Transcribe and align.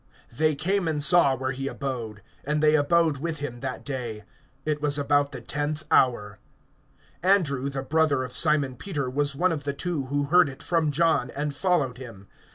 They 0.35 0.55
came 0.55 0.87
and 0.87 0.97
saw 1.03 1.35
where 1.35 1.51
he 1.51 1.67
abode; 1.67 2.23
and 2.43 2.63
they 2.63 2.73
abode 2.73 3.17
with 3.19 3.37
him 3.37 3.59
that 3.59 3.85
day. 3.85 4.23
It 4.65 4.81
was 4.81 4.97
about 4.97 5.31
the 5.31 5.41
tenth 5.41 5.83
hour. 5.91 6.39
(40)Andrew, 7.21 7.71
the 7.71 7.83
brother 7.83 8.23
of 8.23 8.33
Simon 8.33 8.77
Peter, 8.77 9.11
was 9.11 9.35
one 9.35 9.51
of 9.51 9.63
the 9.63 9.73
two 9.73 10.07
who 10.07 10.23
heard 10.23 10.49
it 10.49 10.63
from 10.63 10.89
John, 10.89 11.29
and 11.35 11.55
followed 11.55 11.99
him. 11.99 12.25